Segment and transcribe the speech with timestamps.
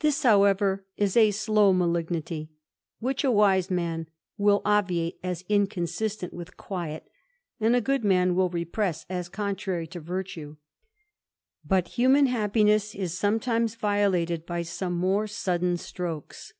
[0.00, 2.50] This, however, is a slow malignity,
[3.00, 4.04] which a wise mai^:::
[4.36, 7.08] will obviate as inconsistent with quiet,
[7.60, 10.56] and a good nian wil^ repress as contrary to virtue;
[11.64, 16.52] but human happiness i^B sometimes violated by some more sudden strokes.